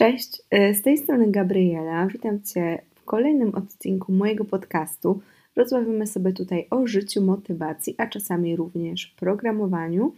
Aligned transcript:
Cześć, 0.00 0.42
y, 0.54 0.74
z 0.74 0.82
tej 0.82 0.98
strony 0.98 1.30
Gabriela. 1.30 2.06
Witam 2.06 2.42
Cię 2.42 2.82
w 2.94 3.04
kolejnym 3.04 3.54
odcinku 3.54 4.12
mojego 4.12 4.44
podcastu. 4.44 5.20
Rozmawiamy 5.56 6.06
sobie 6.06 6.32
tutaj 6.32 6.66
o 6.70 6.86
życiu, 6.86 7.22
motywacji, 7.22 7.94
a 7.98 8.06
czasami 8.06 8.56
również 8.56 9.06
programowaniu, 9.06 10.14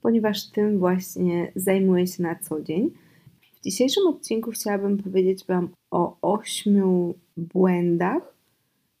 ponieważ 0.00 0.46
tym 0.46 0.78
właśnie 0.78 1.52
zajmuję 1.56 2.06
się 2.06 2.22
na 2.22 2.34
co 2.34 2.62
dzień. 2.62 2.90
W 3.40 3.64
dzisiejszym 3.64 4.06
odcinku 4.06 4.50
chciałabym 4.50 4.98
powiedzieć 4.98 5.44
Wam 5.46 5.68
o 5.90 6.16
ośmiu 6.22 7.14
błędach, 7.36 8.34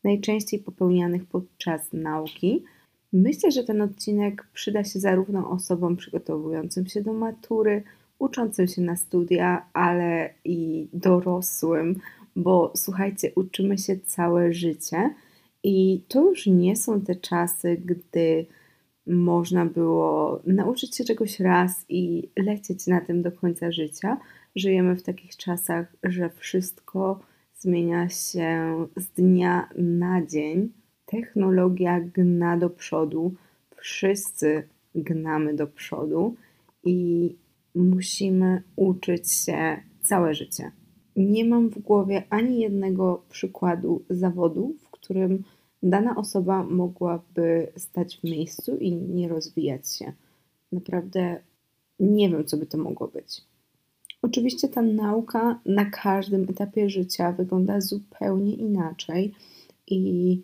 najczęściej 0.04 0.60
popełnianych 0.60 1.24
podczas 1.24 1.92
nauki. 1.92 2.64
Myślę, 3.12 3.50
że 3.50 3.64
ten 3.64 3.82
odcinek 3.82 4.46
przyda 4.52 4.84
się 4.84 5.00
zarówno 5.00 5.50
osobom 5.50 5.96
przygotowującym 5.96 6.86
się 6.86 7.02
do 7.02 7.12
matury, 7.12 7.82
uczącym 8.22 8.66
się 8.68 8.82
na 8.82 8.96
studia, 8.96 9.66
ale 9.72 10.34
i 10.44 10.88
dorosłym, 10.92 12.00
bo 12.36 12.72
słuchajcie, 12.76 13.32
uczymy 13.34 13.78
się 13.78 13.96
całe 13.98 14.52
życie 14.52 15.14
i 15.62 16.02
to 16.08 16.28
już 16.28 16.46
nie 16.46 16.76
są 16.76 17.00
te 17.00 17.14
czasy, 17.14 17.82
gdy 17.84 18.46
można 19.06 19.66
było 19.66 20.40
nauczyć 20.46 20.96
się 20.96 21.04
czegoś 21.04 21.40
raz 21.40 21.84
i 21.88 22.28
lecieć 22.36 22.86
na 22.86 23.00
tym 23.00 23.22
do 23.22 23.32
końca 23.32 23.72
życia. 23.72 24.16
Żyjemy 24.56 24.96
w 24.96 25.02
takich 25.02 25.36
czasach, 25.36 25.96
że 26.02 26.30
wszystko 26.30 27.20
zmienia 27.58 28.08
się 28.08 28.86
z 28.96 29.06
dnia 29.06 29.68
na 29.78 30.26
dzień. 30.26 30.72
Technologia 31.06 32.00
gna 32.00 32.56
do 32.56 32.70
przodu, 32.70 33.34
wszyscy 33.76 34.68
gnamy 34.94 35.54
do 35.54 35.66
przodu 35.66 36.36
i 36.84 37.34
musimy 37.74 38.62
uczyć 38.76 39.32
się 39.32 39.82
całe 40.02 40.34
życie. 40.34 40.72
Nie 41.16 41.44
mam 41.44 41.70
w 41.70 41.78
głowie 41.78 42.22
ani 42.30 42.58
jednego 42.58 43.22
przykładu 43.30 44.02
zawodu, 44.10 44.74
w 44.80 44.90
którym 44.90 45.44
dana 45.82 46.16
osoba 46.16 46.64
mogłaby 46.64 47.72
stać 47.76 48.18
w 48.18 48.24
miejscu 48.24 48.76
i 48.76 48.92
nie 48.92 49.28
rozwijać 49.28 49.96
się. 49.96 50.12
Naprawdę 50.72 51.40
nie 52.00 52.30
wiem, 52.30 52.44
co 52.44 52.56
by 52.56 52.66
to 52.66 52.78
mogło 52.78 53.08
być. 53.08 53.42
Oczywiście 54.22 54.68
ta 54.68 54.82
nauka 54.82 55.60
na 55.66 55.84
każdym 55.84 56.46
etapie 56.50 56.90
życia 56.90 57.32
wygląda 57.32 57.80
zupełnie 57.80 58.54
inaczej 58.54 59.34
i 59.86 60.42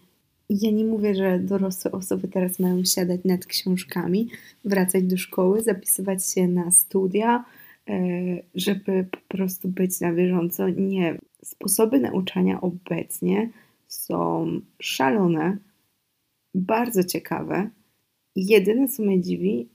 ja 0.50 0.70
nie 0.70 0.84
mówię, 0.84 1.14
że 1.14 1.38
dorosłe 1.38 1.92
osoby 1.92 2.28
teraz 2.28 2.58
mają 2.58 2.84
siadać 2.84 3.20
nad 3.24 3.46
książkami, 3.46 4.28
wracać 4.64 5.04
do 5.04 5.16
szkoły, 5.16 5.62
zapisywać 5.62 6.26
się 6.26 6.48
na 6.48 6.70
studia, 6.70 7.44
e, 7.88 7.94
żeby 8.54 9.06
po 9.10 9.36
prostu 9.36 9.68
być 9.68 10.00
na 10.00 10.12
bieżąco. 10.12 10.68
Nie. 10.68 11.18
Sposoby 11.42 12.00
nauczania 12.00 12.60
obecnie 12.60 13.50
są 13.88 14.46
szalone, 14.80 15.58
bardzo 16.54 17.04
ciekawe. 17.04 17.70
Jedyne, 18.36 18.88
co 18.88 19.02
mnie 19.02 19.20
dziwi, 19.20 19.68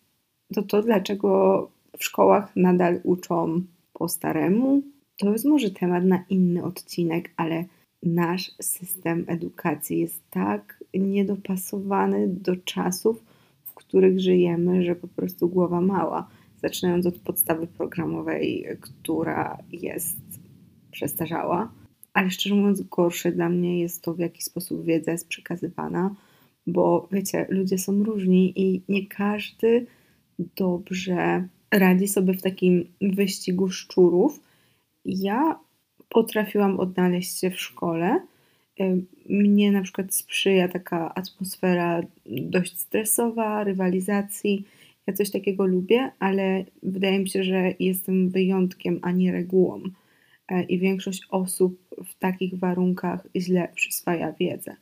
to 0.53 0.63
to, 0.63 0.81
dlaczego 0.81 1.71
w 1.97 2.03
szkołach 2.03 2.55
nadal 2.55 2.99
uczą 3.03 3.61
po 3.93 4.09
staremu. 4.09 4.81
To 5.17 5.31
jest 5.31 5.45
może 5.45 5.71
temat 5.71 6.05
na 6.05 6.25
inny 6.29 6.63
odcinek, 6.63 7.31
ale 7.37 7.65
nasz 8.03 8.51
system 8.61 9.25
edukacji 9.27 9.99
jest 9.99 10.21
tak 10.29 10.83
niedopasowany 10.93 12.27
do 12.27 12.55
czasów, 12.55 13.23
w 13.65 13.73
których 13.73 14.19
żyjemy, 14.19 14.83
że 14.83 14.95
po 14.95 15.07
prostu 15.07 15.49
głowa 15.49 15.81
mała. 15.81 16.29
Zaczynając 16.61 17.05
od 17.05 17.19
podstawy 17.19 17.67
programowej, 17.67 18.67
która 18.81 19.57
jest 19.71 20.17
przestarzała, 20.91 21.71
ale 22.13 22.31
szczerze 22.31 22.55
mówiąc, 22.55 22.81
gorsze 22.81 23.31
dla 23.31 23.49
mnie 23.49 23.79
jest 23.79 24.01
to, 24.01 24.13
w 24.13 24.19
jaki 24.19 24.41
sposób 24.43 24.85
wiedza 24.85 25.11
jest 25.11 25.27
przekazywana, 25.27 26.15
bo 26.67 27.07
wiecie, 27.11 27.45
ludzie 27.49 27.77
są 27.77 28.03
różni 28.03 28.53
i 28.61 28.81
nie 28.89 29.07
każdy 29.07 29.85
dobrze 30.39 31.47
radzi 31.71 32.07
sobie 32.07 32.33
w 32.33 32.41
takim 32.41 32.87
wyścigu 33.01 33.69
szczurów. 33.69 34.39
Ja 35.05 35.59
potrafiłam 36.13 36.79
odnaleźć 36.79 37.39
się 37.39 37.51
w 37.51 37.59
szkole. 37.59 38.19
Mnie 39.29 39.71
na 39.71 39.81
przykład 39.81 40.15
sprzyja 40.15 40.67
taka 40.67 41.13
atmosfera 41.15 42.01
dość 42.25 42.79
stresowa, 42.79 43.63
rywalizacji. 43.63 44.65
Ja 45.07 45.13
coś 45.13 45.31
takiego 45.31 45.65
lubię, 45.65 46.11
ale 46.19 46.65
wydaje 46.83 47.19
mi 47.19 47.29
się, 47.29 47.43
że 47.43 47.73
jestem 47.79 48.29
wyjątkiem, 48.29 48.99
a 49.01 49.11
nie 49.11 49.31
regułą. 49.31 49.81
E, 50.47 50.63
I 50.63 50.79
większość 50.79 51.27
osób 51.29 51.79
w 52.05 52.19
takich 52.19 52.55
warunkach 52.55 53.27
źle 53.35 53.67
przyswaja 53.75 54.31
wiedzę. 54.31 54.75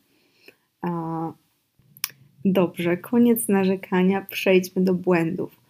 Dobrze, 2.45 2.97
koniec 2.97 3.47
narzekania, 3.47 4.25
przejdźmy 4.29 4.81
do 4.81 4.93
błędów. 4.93 5.61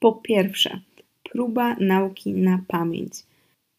Po 0.00 0.12
pierwsze, 0.12 0.80
próba 1.32 1.76
nauki 1.80 2.32
na 2.32 2.64
pamięć 2.68 3.12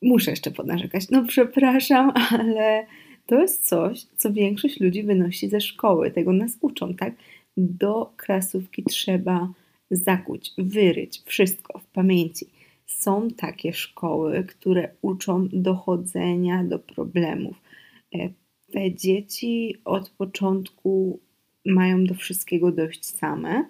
muszę 0.04 0.32
jeszcze 0.32 0.52
ponarzekać. 0.52 1.10
No 1.10 1.26
przepraszam, 1.28 2.12
ale 2.30 2.86
to 3.26 3.42
jest 3.42 3.68
coś, 3.68 4.06
co 4.18 4.34
większość 4.34 4.80
ludzi 4.80 5.04
wynosi 5.04 5.50
ze 5.50 5.62
szkoły. 5.62 6.12
Tego 6.12 6.34
nas 6.34 6.58
uczą, 6.62 6.96
tak? 6.96 7.14
Do 7.58 8.14
klasówki 8.18 8.84
trzeba 8.84 9.54
zakuć, 9.92 10.52
wyryć 10.58 11.22
wszystko 11.26 11.80
w 11.80 11.86
pamięci. 11.86 12.46
Są 12.86 13.28
takie 13.38 13.74
szkoły, 13.74 14.44
które 14.44 14.90
uczą 15.02 15.48
dochodzenia 15.54 16.64
do 16.64 16.80
problemów. 16.80 17.62
E, 18.16 18.30
te 18.72 18.96
dzieci 18.96 19.76
od 19.86 20.10
początku 20.10 21.20
mają 21.66 22.06
do 22.06 22.14
wszystkiego 22.14 22.72
dość 22.72 23.06
same. 23.06 23.66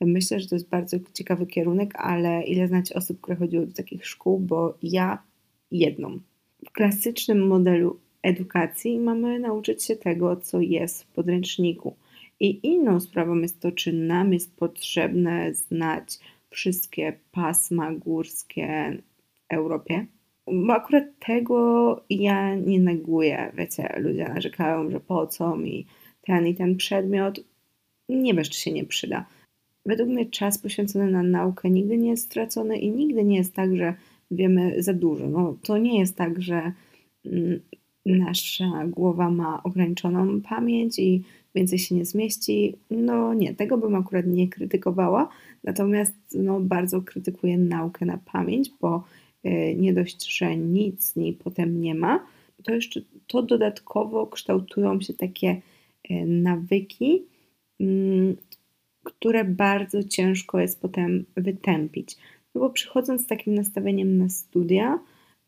Myślę, 0.00 0.40
że 0.40 0.48
to 0.48 0.54
jest 0.54 0.68
bardzo 0.68 0.96
ciekawy 1.14 1.46
kierunek, 1.46 1.94
ale 1.96 2.42
ile 2.42 2.68
znacie 2.68 2.94
osób, 2.94 3.20
które 3.20 3.36
chodziły 3.36 3.66
do 3.66 3.72
takich 3.72 4.06
szkół, 4.06 4.40
bo 4.40 4.78
ja 4.82 5.22
jedną. 5.70 6.20
W 6.66 6.72
klasycznym 6.72 7.46
modelu 7.46 8.00
edukacji 8.22 8.98
mamy 8.98 9.38
nauczyć 9.38 9.84
się 9.84 9.96
tego, 9.96 10.36
co 10.36 10.60
jest 10.60 11.02
w 11.02 11.06
podręczniku. 11.06 11.96
I 12.40 12.66
inną 12.66 13.00
sprawą 13.00 13.36
jest 13.36 13.60
to, 13.60 13.72
czy 13.72 13.92
nam 13.92 14.32
jest 14.32 14.56
potrzebne 14.56 15.54
znać 15.54 16.18
wszystkie 16.50 17.18
pasma 17.32 17.92
górskie 17.92 18.98
w 19.32 19.54
Europie. 19.54 20.06
Bo 20.46 20.72
akurat 20.72 21.04
tego 21.26 22.04
ja 22.10 22.54
nie 22.54 22.80
neguję. 22.80 23.52
Wiecie, 23.56 23.94
ludzie 23.98 24.28
narzekają, 24.28 24.90
że 24.90 25.00
po 25.00 25.26
co 25.26 25.56
mi 25.56 25.86
ten 26.20 26.46
i 26.46 26.54
ten 26.54 26.76
przedmiot. 26.76 27.40
Nie 28.08 28.34
wiesz, 28.34 28.50
czy 28.50 28.60
się 28.60 28.72
nie 28.72 28.84
przyda. 28.84 29.26
Według 29.86 30.08
mnie 30.08 30.26
czas 30.26 30.58
poświęcony 30.58 31.10
na 31.10 31.22
naukę 31.22 31.70
nigdy 31.70 31.98
nie 31.98 32.10
jest 32.10 32.24
stracony 32.24 32.78
i 32.78 32.90
nigdy 32.90 33.24
nie 33.24 33.36
jest 33.36 33.54
tak, 33.54 33.76
że 33.76 33.94
wiemy 34.30 34.82
za 34.82 34.94
dużo. 34.94 35.28
No, 35.28 35.56
to 35.62 35.78
nie 35.78 35.98
jest 35.98 36.16
tak, 36.16 36.42
że 36.42 36.72
mm, 37.26 37.60
nasza 38.06 38.86
głowa 38.86 39.30
ma 39.30 39.62
ograniczoną 39.62 40.40
pamięć 40.40 40.98
i 40.98 41.22
więcej 41.54 41.78
się 41.78 41.94
nie 41.94 42.04
zmieści. 42.04 42.76
No 42.90 43.34
nie, 43.34 43.54
tego 43.54 43.78
bym 43.78 43.94
akurat 43.94 44.26
nie 44.26 44.48
krytykowała, 44.48 45.28
natomiast 45.64 46.14
no, 46.34 46.60
bardzo 46.60 47.02
krytykuję 47.02 47.58
naukę 47.58 48.06
na 48.06 48.18
pamięć, 48.32 48.70
bo 48.80 49.04
y, 49.46 49.74
nie 49.78 49.92
dość, 49.92 50.36
że 50.36 50.56
nic 50.56 51.16
niej 51.16 51.32
potem 51.32 51.80
nie 51.80 51.94
ma, 51.94 52.26
to 52.62 52.74
jeszcze 52.74 53.00
to 53.26 53.42
dodatkowo 53.42 54.26
kształtują 54.26 55.00
się 55.00 55.14
takie 55.14 55.60
y, 56.10 56.26
nawyki, 56.26 57.22
y, 57.80 58.36
które 59.04 59.44
bardzo 59.44 60.04
ciężko 60.04 60.60
jest 60.60 60.80
potem 60.80 61.24
wytępić. 61.36 62.16
No 62.56 62.60
bo 62.60 62.70
przychodząc 62.70 63.22
z 63.22 63.26
takim 63.26 63.54
nastawieniem 63.54 64.18
na 64.18 64.28
studia, 64.28 64.98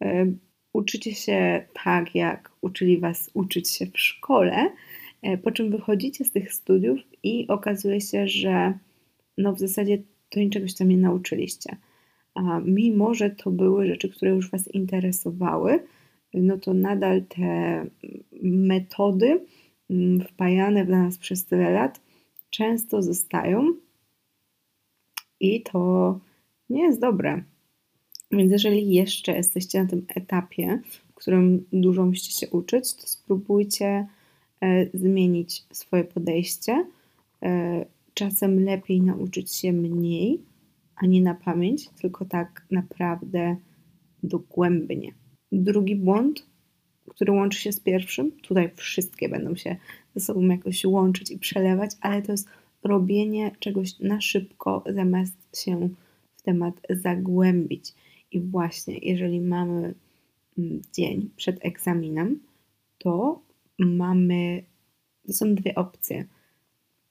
e, 0.02 0.32
uczycie 0.72 1.14
się 1.14 1.64
tak, 1.84 2.14
jak 2.14 2.52
uczyli 2.60 2.98
Was 2.98 3.30
uczyć 3.34 3.70
się 3.70 3.86
w 3.86 4.00
szkole, 4.00 4.70
e, 5.22 5.38
po 5.38 5.50
czym 5.50 5.70
wychodzicie 5.70 6.24
z 6.24 6.30
tych 6.30 6.52
studiów 6.52 6.98
i 7.22 7.48
okazuje 7.48 8.00
się, 8.00 8.28
że 8.28 8.78
no 9.38 9.52
w 9.52 9.58
zasadzie 9.58 9.98
to 10.30 10.40
niczego 10.40 10.68
się 10.68 10.74
tam 10.74 10.88
nie 10.88 10.96
nauczyliście. 10.96 11.76
A 12.34 12.60
mimo, 12.60 13.14
że 13.14 13.30
to 13.30 13.50
były 13.50 13.86
rzeczy, 13.86 14.08
które 14.08 14.30
już 14.30 14.50
Was 14.50 14.68
interesowały, 14.68 15.82
no 16.34 16.58
to 16.58 16.74
nadal 16.74 17.22
te 17.22 17.86
metody 18.42 19.40
mm, 19.90 20.20
wpajane 20.20 20.84
w 20.84 20.88
nas 20.88 21.18
przez 21.18 21.46
tyle 21.46 21.70
lat 21.70 22.00
często 22.50 23.02
zostają 23.02 23.74
i 25.40 25.62
to 25.62 26.20
nie 26.70 26.82
jest 26.82 27.00
dobre. 27.00 27.42
Więc 28.30 28.52
jeżeli 28.52 28.90
jeszcze 28.90 29.32
jesteście 29.32 29.82
na 29.82 29.88
tym 29.88 30.06
etapie, 30.14 30.80
w 31.10 31.14
którym 31.14 31.64
dużo 31.72 32.06
musicie 32.06 32.32
się 32.32 32.50
uczyć, 32.50 32.94
to 32.94 33.06
spróbujcie 33.06 34.06
e, 34.60 34.86
zmienić 34.94 35.64
swoje 35.72 36.04
podejście. 36.04 36.86
E, 37.42 37.84
czasem 38.14 38.64
lepiej 38.64 39.02
nauczyć 39.02 39.54
się 39.54 39.72
mniej, 39.72 40.42
a 40.96 41.06
nie 41.06 41.22
na 41.22 41.34
pamięć, 41.34 41.88
tylko 41.88 42.24
tak 42.24 42.66
naprawdę 42.70 43.56
dogłębnie. 44.22 45.12
Drugi 45.52 45.96
błąd, 45.96 46.46
który 47.08 47.32
łączy 47.32 47.60
się 47.60 47.72
z 47.72 47.80
pierwszym, 47.80 48.32
tutaj 48.32 48.70
wszystkie 48.74 49.28
będą 49.28 49.56
się 49.56 49.76
ze 50.14 50.20
sobą 50.20 50.40
jakoś 50.40 50.84
łączyć 50.84 51.30
i 51.30 51.38
przelewać, 51.38 51.90
ale 52.00 52.22
to 52.22 52.32
jest 52.32 52.48
robienie 52.84 53.50
czegoś 53.58 53.98
na 53.98 54.20
szybko, 54.20 54.84
zamiast 54.94 55.62
się 55.64 55.88
temat 56.48 56.80
zagłębić. 56.90 57.94
I 58.32 58.40
właśnie, 58.40 58.98
jeżeli 58.98 59.40
mamy 59.40 59.94
mm, 60.58 60.82
dzień 60.92 61.30
przed 61.36 61.64
egzaminem, 61.64 62.40
to 62.98 63.40
mamy, 63.78 64.62
to 65.26 65.32
są 65.32 65.54
dwie 65.54 65.74
opcje. 65.74 66.24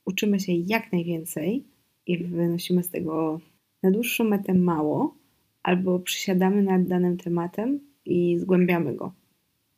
Uczymy 0.05 0.39
się 0.39 0.53
jak 0.53 0.91
najwięcej 0.91 1.63
i 2.07 2.17
wynosimy 2.17 2.83
z 2.83 2.89
tego 2.89 3.39
na 3.83 3.91
dłuższą 3.91 4.23
metę 4.23 4.53
mało, 4.53 5.15
albo 5.63 5.99
przysiadamy 5.99 6.63
nad 6.63 6.87
danym 6.87 7.17
tematem 7.17 7.79
i 8.05 8.39
zgłębiamy 8.39 8.95
go. 8.95 9.13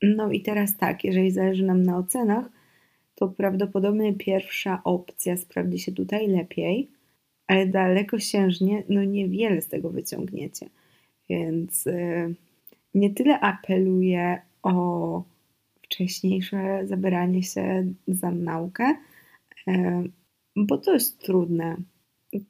No 0.02 0.32
i 0.32 0.42
teraz 0.42 0.78
tak, 0.78 1.04
jeżeli 1.04 1.32
zależy 1.32 1.66
nam 1.66 1.84
na 1.84 1.98
ocenach, 1.98 2.46
to 3.16 3.28
prawdopodobnie 3.28 4.14
pierwsza 4.14 4.82
opcja 4.84 5.38
sprawdzi 5.38 5.80
się 5.80 5.92
tutaj 5.92 6.28
lepiej, 6.28 6.90
ale 7.50 7.68
dalekosiężnie 7.68 8.84
no 8.90 9.04
niewiele 9.04 9.62
z 9.62 9.68
tego 9.68 9.90
wyciągniecie. 9.90 10.70
Więc 11.30 11.86
yy, 11.86 12.36
nie 12.94 13.10
tyle 13.10 13.40
apeluję 13.40 14.42
o 14.64 15.24
wcześniejsze 15.82 16.82
zabieranie 16.88 17.44
się 17.44 17.94
za 18.08 18.32
naukę, 18.32 18.96
yy, 19.68 19.76
bo 20.56 20.78
to 20.78 20.94
jest 20.94 21.20
trudne. 21.20 21.78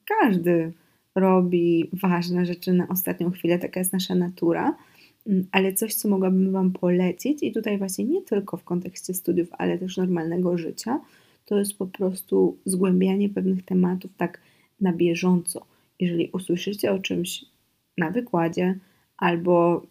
Każdy 0.06 0.74
robi 1.16 1.90
ważne 1.94 2.46
rzeczy 2.46 2.74
na 2.74 2.88
ostatnią 2.88 3.32
chwilę, 3.32 3.60
taka 3.60 3.80
jest 3.80 3.94
nasza 3.94 4.16
natura. 4.16 4.76
Mm, 5.28 5.48
ale 5.52 5.74
coś, 5.74 5.94
co 5.94 6.10
mogłabym 6.10 6.52
Wam 6.52 6.72
polecić, 6.72 7.44
i 7.44 7.52
tutaj 7.52 7.78
właśnie 7.78 8.06
nie 8.06 8.22
tylko 8.22 8.58
w 8.58 8.64
kontekście 8.64 9.14
studiów, 9.14 9.50
ale 9.52 9.78
też 9.78 9.98
normalnego 9.98 10.58
życia, 10.58 11.00
to 11.46 11.60
jest 11.60 11.78
po 11.78 11.88
prostu 11.88 12.58
zgłębianie 12.66 13.30
pewnych 13.30 13.66
tematów 13.66 14.12
tak 14.18 14.40
na 14.82 14.94
bieżąco. 14.94 15.66
Jeżeli 16.00 16.30
usłyszycie 16.34 16.92
o 16.92 17.00
czymś 17.00 17.46
na 17.98 18.12
wykładzie 18.12 18.80
albo 19.18 19.86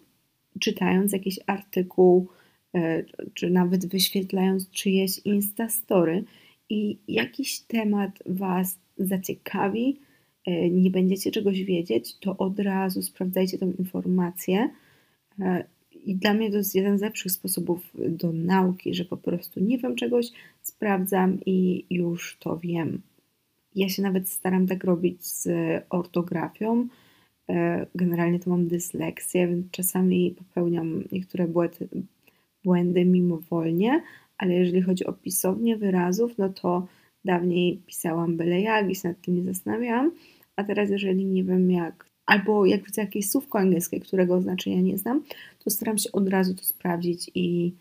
czytając 0.61 1.13
jakiś 1.13 1.39
artykuł, 1.47 2.29
e, 2.75 3.05
czy 3.35 3.51
nawet 3.51 3.87
wyświetlając 3.87 4.71
czyjeś 4.71 5.19
instastory 5.19 6.25
i 6.71 6.99
jakiś 7.09 7.61
temat 7.61 8.11
Was 8.27 8.79
zaciekawi, 8.99 10.01
e, 10.47 10.71
nie 10.71 10.91
będziecie 10.91 11.31
czegoś 11.31 11.63
wiedzieć, 11.63 12.19
to 12.19 12.37
od 12.37 12.59
razu 12.59 13.03
sprawdzajcie 13.03 13.59
tą 13.59 13.73
informację 13.79 14.69
E, 15.41 15.65
I 16.05 16.15
dla 16.17 16.35
mnie 16.35 16.51
to 16.51 16.57
jest 16.57 16.75
jeden 16.75 16.99
z 16.99 17.03
lepszych 17.03 17.33
sposobów 17.33 17.91
do 17.95 18.33
nauki, 18.33 18.95
że 18.95 19.05
po 19.05 19.17
prostu 19.17 19.61
nie 19.61 19.79
wiem 19.79 19.97
czegoś, 19.97 20.27
sprawdzam 20.63 21.39
i 21.47 21.85
już 21.91 22.37
to 22.41 22.57
wiem. 22.57 23.03
Ja 23.79 23.89
się 23.89 24.03
nawet 24.03 24.29
staram 24.29 24.67
tak 24.67 24.85
robić 24.85 25.25
z 25.27 25.49
ortografią. 25.91 26.89
E, 27.49 27.87
generalnie 27.95 28.39
to 28.39 28.51
mam 28.51 28.69
dysleksję, 28.69 29.49
więc 29.49 29.71
czasami 29.71 30.31
popełniam 30.31 31.05
niektóre 31.13 31.49
błędy, 31.49 31.89
błędy 32.65 33.05
mimowolnie, 33.05 34.03
ale 34.39 34.55
jeżeli 34.55 34.83
chodzi 34.83 35.07
o 35.07 35.13
pisownię 35.13 35.77
wyrazów, 35.77 36.39
no 36.39 36.49
to 36.49 36.87
dawniej 37.25 37.83
pisałam 37.87 38.37
byle 38.37 38.61
jak 38.61 38.91
i 38.91 38.95
się 38.95 39.09
nad 39.09 39.21
tym 39.21 39.37
nie 39.37 39.45
zastanawiałam, 39.45 40.13
a 40.57 40.65
teraz 40.65 40.91
jeżeli 40.91 41.25
nie 41.25 41.45
wiem 41.45 41.71
jak 41.71 42.09
albo 42.27 42.67
jak 42.67 42.85
widzę 42.85 43.01
jakieś 43.01 43.31
słówko 43.31 43.59
angielskie, 43.59 44.01
którego 44.01 44.41
znaczenia 44.41 44.81
nie 44.81 44.99
znam, 44.99 45.23
to 45.65 45.71
staram 45.71 45.99
się 45.99 46.13
od 46.13 46.29
razu 46.29 46.55
to 46.55 46.65
sprawdzić 46.65 47.31
i, 47.35 47.73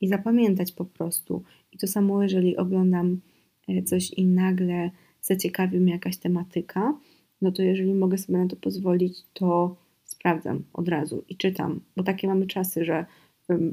i 0.00 0.08
zapamiętać 0.08 0.72
po 0.72 0.84
prostu. 0.84 1.42
I 1.72 1.78
to 1.78 1.86
samo, 1.86 2.22
jeżeli 2.22 2.56
oglądam 2.56 3.20
e, 3.68 3.82
coś 3.82 4.10
i 4.10 4.26
nagle 4.26 4.90
zaciekawi 5.26 5.80
mnie 5.80 5.92
jakaś 5.92 6.16
tematyka, 6.16 6.98
no 7.42 7.52
to 7.52 7.62
jeżeli 7.62 7.94
mogę 7.94 8.18
sobie 8.18 8.38
na 8.38 8.48
to 8.48 8.56
pozwolić, 8.56 9.18
to 9.32 9.76
sprawdzam 10.04 10.62
od 10.72 10.88
razu 10.88 11.24
i 11.28 11.36
czytam, 11.36 11.80
bo 11.96 12.02
takie 12.02 12.28
mamy 12.28 12.46
czasy, 12.46 12.84
że 12.84 13.06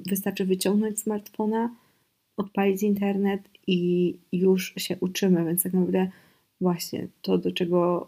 wystarczy 0.10 0.46
wyciągnąć 0.46 1.00
smartfona, 1.00 1.76
odpalić 2.38 2.84
internet 2.84 3.50
i 3.68 4.14
już 4.32 4.74
się 4.78 4.98
uczymy, 5.00 5.46
więc 5.46 5.64
tak 5.64 5.74
naprawdę 5.74 6.10
właśnie 6.62 7.08
to, 7.22 7.38
do 7.38 7.52
czego 7.52 8.08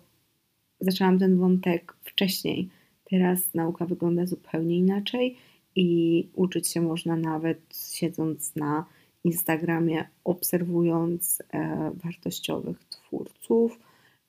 zaczęłam 0.79 1.19
ten 1.19 1.37
wątek 1.37 1.95
wcześniej. 2.03 2.69
Teraz 3.09 3.53
nauka 3.53 3.85
wygląda 3.85 4.25
zupełnie 4.25 4.77
inaczej 4.77 5.37
i 5.75 6.29
uczyć 6.33 6.67
się 6.67 6.81
można 6.81 7.15
nawet 7.15 7.59
siedząc 7.93 8.55
na 8.55 8.85
Instagramie, 9.23 10.07
obserwując 10.23 11.41
e, 11.53 11.91
wartościowych 12.03 12.77
twórców, 13.07 13.79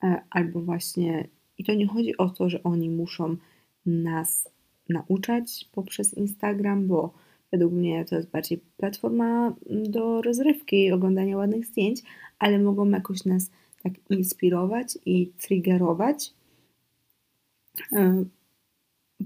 e, 0.03 0.21
albo 0.31 0.61
właśnie, 0.61 1.29
i 1.59 1.65
to 1.65 1.75
nie 1.75 1.87
chodzi 1.87 2.17
o 2.17 2.31
to, 2.31 2.51
że 2.51 2.63
oni 2.63 2.91
muszą 2.91 3.37
nas 3.87 4.49
nauczać 4.89 5.69
poprzez 5.73 6.15
Instagram, 6.15 6.87
bo 6.87 7.13
według 7.53 7.73
mnie 7.73 8.05
to 8.05 8.17
jest 8.17 8.31
bardziej 8.31 8.61
platforma 8.77 9.55
do 9.71 10.23
rozrywki 10.23 10.93
oglądania 10.93 11.37
ładnych 11.37 11.67
zdjęć, 11.67 12.03
ale 12.39 12.59
mogą 12.59 12.89
jakoś 12.89 13.25
nas 13.25 13.51
tak 13.83 13.93
inspirować 14.11 14.99
i 15.07 15.27
triggerować 15.27 16.35
E, 17.93 18.25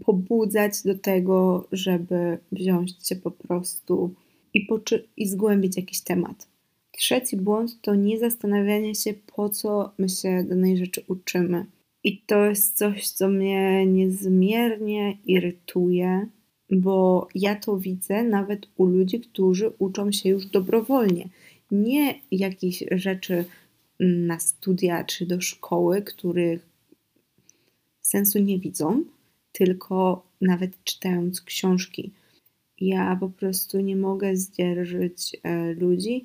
pobudzać 0.04 0.82
do 0.82 0.98
tego, 0.98 1.68
żeby 1.72 2.38
wziąć 2.52 3.08
się 3.08 3.16
po 3.16 3.30
prostu 3.30 4.14
i, 4.54 4.68
i 5.16 5.28
zgłębić 5.28 5.76
jakiś 5.76 6.00
temat. 6.00 6.48
Trzeci 7.00 7.36
błąd 7.36 7.80
to 7.80 7.94
nie 7.94 8.18
zastanawianie 8.18 8.94
się, 8.94 9.14
po 9.14 9.48
co 9.48 9.92
my 9.98 10.08
się 10.08 10.44
danej 10.44 10.78
rzeczy 10.78 11.02
uczymy. 11.08 11.66
I 12.04 12.22
to 12.22 12.44
jest 12.44 12.76
coś, 12.76 13.08
co 13.08 13.28
mnie 13.28 13.86
niezmiernie 13.86 15.16
irytuje, 15.26 16.26
bo 16.70 17.28
ja 17.34 17.54
to 17.54 17.78
widzę 17.78 18.22
nawet 18.22 18.68
u 18.76 18.86
ludzi, 18.86 19.20
którzy 19.20 19.70
uczą 19.78 20.12
się 20.12 20.28
już 20.28 20.46
dobrowolnie. 20.46 21.28
Nie 21.70 22.14
jakieś 22.30 22.84
rzeczy 22.90 23.44
na 24.00 24.40
studia 24.40 25.04
czy 25.04 25.26
do 25.26 25.40
szkoły, 25.40 26.02
których 26.02 26.68
sensu 28.00 28.38
nie 28.38 28.58
widzą, 28.58 29.04
tylko 29.52 30.26
nawet 30.40 30.84
czytając 30.84 31.40
książki. 31.40 32.10
Ja 32.80 33.16
po 33.20 33.28
prostu 33.28 33.80
nie 33.80 33.96
mogę 33.96 34.36
zdzierżyć 34.36 35.36
e, 35.42 35.74
ludzi, 35.74 36.24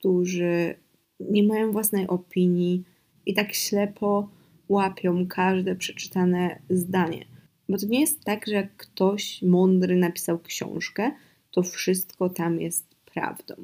którzy 0.00 0.74
nie 1.20 1.42
mają 1.42 1.72
własnej 1.72 2.06
opinii 2.06 2.84
i 3.26 3.34
tak 3.34 3.54
ślepo 3.54 4.28
łapią 4.68 5.26
każde 5.26 5.76
przeczytane 5.76 6.58
zdanie. 6.70 7.24
Bo 7.68 7.78
to 7.78 7.86
nie 7.86 8.00
jest 8.00 8.24
tak, 8.24 8.46
że 8.46 8.54
jak 8.54 8.76
ktoś 8.76 9.42
mądry 9.42 9.96
napisał 9.96 10.38
książkę, 10.38 11.10
to 11.50 11.62
wszystko 11.62 12.28
tam 12.28 12.60
jest 12.60 12.86
prawdą. 13.14 13.54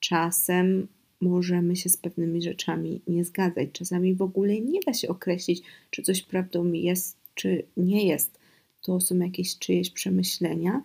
Czasem 0.00 0.88
możemy 1.20 1.76
się 1.76 1.88
z 1.88 1.96
pewnymi 1.96 2.42
rzeczami 2.42 3.00
nie 3.06 3.24
zgadzać. 3.24 3.68
Czasami 3.72 4.14
w 4.14 4.22
ogóle 4.22 4.60
nie 4.60 4.80
da 4.86 4.94
się 4.94 5.08
określić, 5.08 5.62
czy 5.90 6.02
coś 6.02 6.22
prawdą 6.22 6.72
jest, 6.72 7.18
czy 7.34 7.66
nie 7.76 8.06
jest. 8.06 8.38
To 8.82 9.00
są 9.00 9.18
jakieś 9.18 9.58
czyjeś 9.58 9.90
przemyślenia 9.90 10.82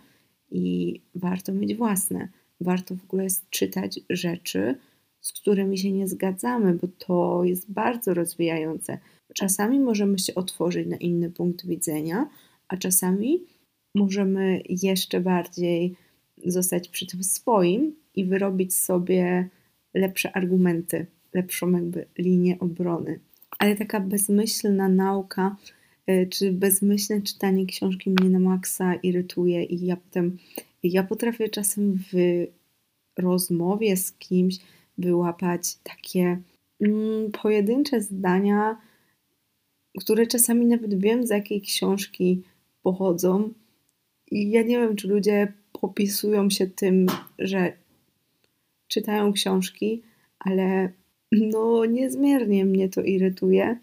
i 0.51 1.01
warto 1.15 1.53
mieć 1.53 1.75
własne. 1.75 2.29
Warto 2.61 2.95
w 2.95 3.03
ogóle 3.03 3.27
czytać 3.49 3.99
rzeczy, 4.09 4.75
z 5.21 5.33
którymi 5.33 5.77
się 5.77 5.91
nie 5.91 6.07
zgadzamy, 6.07 6.73
bo 6.73 6.87
to 6.87 7.43
jest 7.43 7.71
bardzo 7.71 8.13
rozwijające. 8.13 8.97
Czasami 9.33 9.79
możemy 9.79 10.19
się 10.19 10.35
otworzyć 10.35 10.87
na 10.87 10.97
inny 10.97 11.29
punkt 11.29 11.65
widzenia, 11.65 12.29
a 12.67 12.77
czasami 12.77 13.45
możemy 13.95 14.61
jeszcze 14.69 15.21
bardziej 15.21 15.95
zostać 16.45 16.89
przy 16.89 17.07
tym 17.07 17.23
swoim 17.23 17.95
i 18.15 18.25
wyrobić 18.25 18.75
sobie 18.75 19.49
lepsze 19.93 20.35
argumenty, 20.35 21.05
lepszą 21.33 21.71
jakby 21.71 22.05
linię 22.17 22.59
obrony. 22.59 23.19
Ale 23.59 23.75
taka 23.75 23.99
bezmyślna 23.99 24.89
nauka, 24.89 25.55
y, 26.09 26.27
czy 26.31 26.51
bezmyślne 26.51 27.21
czytanie 27.21 27.65
książki 27.65 28.09
mnie 28.09 28.29
na 28.29 28.39
maksa 28.39 28.95
irytuje 28.95 29.63
i 29.63 29.85
ja 29.85 29.95
potem, 29.95 30.37
ja 30.83 31.03
potrafię 31.03 31.50
czasem 31.50 32.00
w 32.13 32.45
rozmowie 33.17 33.97
z 33.97 34.11
kimś 34.11 34.57
wyłapać 34.97 35.75
takie 35.83 36.41
mm, 36.81 37.31
pojedyncze 37.31 38.01
zdania, 38.01 38.81
które 40.00 40.27
czasami 40.27 40.65
nawet 40.65 41.00
wiem 41.00 41.27
z 41.27 41.29
jakiej 41.29 41.61
książki 41.61 42.43
pochodzą. 42.83 43.50
I 44.31 44.51
ja 44.51 44.61
nie 44.61 44.79
wiem, 44.79 44.95
czy 44.95 45.07
ludzie 45.07 45.53
popisują 45.81 46.50
się 46.50 46.67
tym, 46.67 47.07
że 47.39 47.73
czytają 48.88 49.33
książki, 49.33 50.01
ale 50.39 50.91
no 51.31 51.85
niezmiernie 51.85 52.65
mnie 52.65 52.89
to 52.89 53.01
irytuje, 53.01 53.77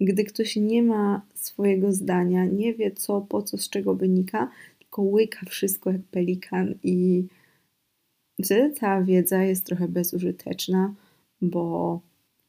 gdy 0.00 0.24
ktoś 0.24 0.56
nie 0.56 0.82
ma 0.82 1.22
swojego 1.34 1.92
zdania, 1.92 2.44
nie 2.44 2.74
wie 2.74 2.90
co, 2.90 3.20
po 3.20 3.42
co, 3.42 3.58
z 3.58 3.70
czego 3.70 3.94
wynika, 3.94 4.50
tylko 4.94 5.02
łyka 5.02 5.40
wszystko 5.46 5.90
jak 5.90 6.02
pelikan 6.02 6.74
i 6.82 7.24
wtedy 8.44 8.74
ta 8.80 9.02
wiedza 9.02 9.42
jest 9.42 9.66
trochę 9.66 9.88
bezużyteczna, 9.88 10.94
bo 11.40 12.00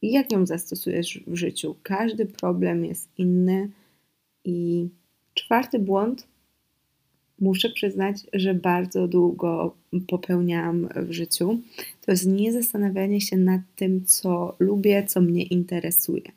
jak 0.02 0.32
ją 0.32 0.46
zastosujesz 0.46 1.20
w 1.26 1.36
życiu? 1.36 1.74
Każdy 1.82 2.26
problem 2.26 2.84
jest 2.84 3.08
inny 3.18 3.70
i 4.44 4.88
czwarty 5.34 5.78
błąd 5.78 6.26
muszę 7.40 7.70
przyznać, 7.70 8.16
że 8.32 8.54
bardzo 8.54 9.08
długo 9.08 9.76
popełniałam 10.08 10.88
w 10.96 11.12
życiu. 11.12 11.60
To 12.00 12.10
jest 12.10 12.26
nie 12.26 12.52
zastanawianie 12.52 13.20
się 13.20 13.36
nad 13.36 13.60
tym, 13.76 14.04
co 14.04 14.56
lubię, 14.58 15.04
co 15.06 15.20
mnie 15.20 15.42
interesuje. 15.42 16.32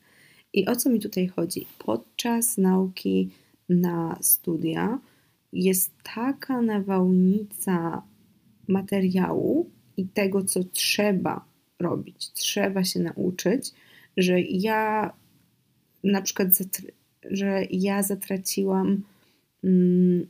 I 0.54 0.68
o 0.68 0.76
co 0.76 0.90
mi 0.90 1.00
tutaj 1.00 1.28
chodzi? 1.28 1.66
Podczas 1.86 2.58
nauki 2.58 3.30
na 3.70 4.18
studia 4.22 5.00
jest 5.54 5.92
taka 6.16 6.62
nawałnica 6.62 8.02
materiału 8.68 9.70
i 9.98 10.06
tego, 10.06 10.44
co 10.44 10.64
trzeba 10.64 11.46
robić, 11.80 12.32
trzeba 12.32 12.84
się 12.84 13.00
nauczyć, 13.00 13.72
że 14.18 14.42
ja 14.42 15.14
na 16.04 16.22
przykład, 16.22 16.48
że 17.24 17.64
ja 17.72 18.04
zatraciłam 18.04 19.04
mm, 19.64 20.28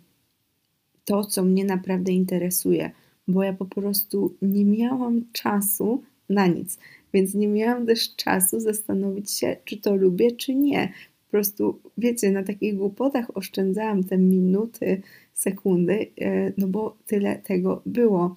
to, 1.05 1.25
co 1.25 1.43
mnie 1.43 1.65
naprawdę 1.65 2.11
interesuje, 2.11 2.91
bo 3.27 3.43
ja 3.43 3.53
po 3.53 3.65
prostu 3.65 4.35
nie 4.41 4.65
miałam 4.65 5.23
czasu 5.31 6.03
na 6.29 6.47
nic, 6.47 6.79
więc 7.13 7.33
nie 7.33 7.47
miałam 7.47 7.85
też 7.85 8.15
czasu 8.15 8.59
zastanowić 8.59 9.31
się, 9.31 9.57
czy 9.65 9.77
to 9.77 9.95
lubię, 9.95 10.31
czy 10.31 10.55
nie. 10.55 10.93
Po 11.29 11.31
prostu, 11.31 11.79
wiecie, 11.97 12.31
na 12.31 12.43
takich 12.43 12.75
głupotach 12.75 13.37
oszczędzałam 13.37 14.03
te 14.03 14.17
minuty, 14.17 15.01
sekundy, 15.33 16.07
e, 16.21 16.53
no 16.57 16.67
bo 16.67 16.97
tyle 17.05 17.35
tego 17.35 17.81
było. 17.85 18.35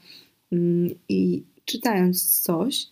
Mm, 0.52 0.90
I 1.08 1.42
czytając 1.64 2.40
coś, 2.40 2.87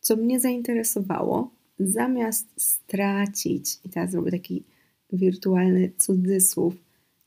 co 0.00 0.16
mnie 0.16 0.40
zainteresowało, 0.40 1.50
zamiast 1.78 2.46
stracić, 2.56 3.78
i 3.84 3.88
teraz 3.88 4.10
zrobię 4.10 4.30
taki 4.30 4.62
wirtualny 5.12 5.90
cudzysłów, 5.96 6.74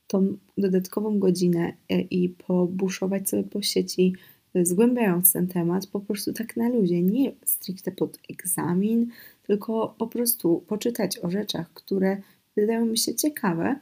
tą 0.06 0.36
dodatkową 0.58 1.18
godzinę 1.18 1.72
e, 1.88 2.00
i 2.00 2.28
pobuszować 2.28 3.28
sobie 3.28 3.42
po 3.42 3.62
sieci, 3.62 4.14
zgłębiając 4.54 5.32
ten 5.32 5.48
temat, 5.48 5.86
po 5.86 6.00
prostu 6.00 6.32
tak 6.32 6.56
na 6.56 6.68
luzie, 6.68 7.02
nie 7.02 7.32
stricte 7.44 7.92
pod 7.92 8.18
egzamin, 8.30 9.10
tylko 9.42 9.94
po 9.98 10.06
prostu 10.06 10.64
poczytać 10.66 11.18
o 11.18 11.30
rzeczach, 11.30 11.72
które 11.74 12.16
wydają 12.56 12.86
mi 12.86 12.98
się 12.98 13.14
ciekawe, 13.14 13.76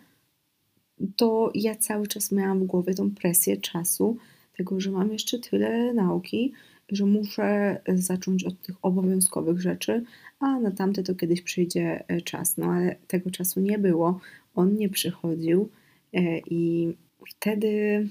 to 1.17 1.51
ja 1.55 1.75
cały 1.75 2.07
czas 2.07 2.33
miałam 2.33 2.61
w 2.61 2.67
głowie 2.67 2.95
tą 2.95 3.15
presję 3.15 3.57
czasu, 3.57 4.17
tego, 4.57 4.81
że 4.81 4.91
mam 4.91 5.13
jeszcze 5.13 5.39
tyle 5.39 5.95
nauki, 5.95 6.53
że 6.89 7.07
muszę 7.07 7.81
zacząć 7.95 8.45
od 8.45 8.63
tych 8.63 8.77
obowiązkowych 8.83 9.61
rzeczy, 9.61 10.05
a 10.41 10.61
na 10.61 10.71
tamte 10.71 11.03
to 11.03 11.15
kiedyś 11.15 11.43
przyjdzie 11.43 12.05
e, 12.09 12.21
czas. 12.21 12.57
No 12.57 12.67
ale 12.67 12.97
tego 13.07 13.31
czasu 13.31 13.61
nie 13.61 13.79
było, 13.79 14.21
on 14.55 14.77
nie 14.77 14.89
przychodził. 14.89 15.69
E, 16.15 16.39
I 16.39 16.93
wtedy 17.29 18.09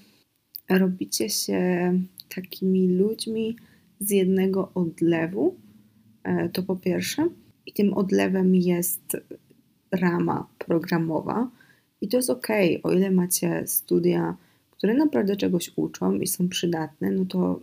robicie 0.70 1.30
się 1.30 1.94
takimi 2.36 2.88
ludźmi 2.88 3.56
z 4.00 4.12
jednego 4.12 4.72
odlewu. 4.76 5.56
E, 6.24 6.50
to 6.50 6.64
po 6.64 6.76
pierwsze. 6.76 7.30
I 7.66 7.74
tym 7.74 7.94
odlewem 7.94 8.56
jest 8.56 9.18
rama 9.92 10.48
programowa. 10.58 11.52
I 12.02 12.08
to 12.08 12.18
jest 12.18 12.30
ok, 12.30 12.48
o 12.84 12.92
ile 12.92 13.12
macie 13.12 13.64
studia, 13.68 14.38
które 14.72 14.94
naprawdę 14.94 15.36
czegoś 15.36 15.72
uczą 15.76 16.14
i 16.14 16.28
są 16.28 16.50
przydatne, 16.50 17.12
no 17.12 17.26
to 17.26 17.60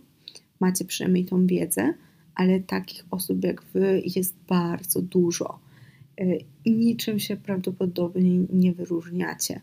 macie 0.59 0.85
przynajmniej 0.85 1.25
tą 1.25 1.47
wiedzę, 1.47 1.93
ale 2.35 2.59
takich 2.59 3.05
osób 3.11 3.43
jak 3.43 3.63
wy 3.63 4.01
jest 4.15 4.35
bardzo 4.47 5.01
dużo. 5.01 5.59
E, 6.17 6.25
niczym 6.65 7.19
się 7.19 7.37
prawdopodobnie 7.37 8.39
nie 8.53 8.73
wyróżniacie 8.73 9.61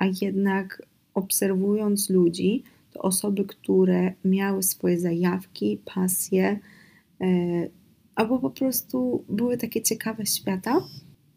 a 0.00 0.04
jednak 0.22 0.82
obserwując 1.14 2.10
ludzi, 2.10 2.62
to 2.92 3.02
osoby, 3.02 3.44
które 3.44 4.12
miały 4.24 4.62
swoje 4.62 5.00
zajawki, 5.00 5.80
pasje, 5.94 6.58
e, 7.20 7.26
albo 8.14 8.38
po 8.38 8.50
prostu 8.50 9.24
były 9.28 9.56
takie 9.56 9.82
ciekawe 9.82 10.26
świata, 10.26 10.80